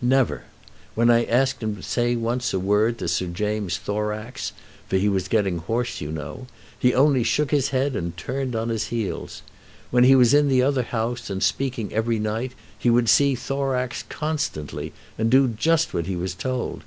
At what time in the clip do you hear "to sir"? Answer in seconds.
2.96-3.26